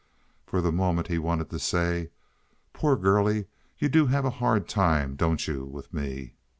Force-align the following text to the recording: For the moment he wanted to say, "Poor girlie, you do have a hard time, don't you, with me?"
For 0.47 0.61
the 0.61 0.71
moment 0.71 1.09
he 1.09 1.19
wanted 1.19 1.51
to 1.51 1.59
say, 1.59 2.09
"Poor 2.73 2.95
girlie, 2.95 3.45
you 3.77 3.87
do 3.87 4.07
have 4.07 4.25
a 4.25 4.31
hard 4.41 4.67
time, 4.67 5.15
don't 5.15 5.47
you, 5.47 5.63
with 5.63 5.93
me?" 5.93 6.33